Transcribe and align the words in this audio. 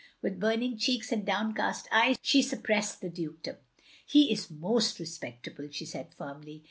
With 0.23 0.39
burning 0.39 0.79
cheeks 0.79 1.11
and 1.11 1.23
downcast 1.23 1.87
eyes, 1.91 2.17
she 2.23 2.41
suppressed 2.41 3.01
the 3.01 3.09
dukedom." 3.11 3.57
He 4.07 4.31
is 4.31 4.49
most 4.49 4.97
respectable," 4.99 5.67
she 5.71 5.85
said 5.85 6.11
firmly. 6.15 6.59